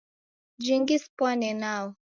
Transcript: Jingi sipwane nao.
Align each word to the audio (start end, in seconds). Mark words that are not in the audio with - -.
Jingi 0.63 0.99
sipwane 0.99 1.53
nao. 1.61 1.95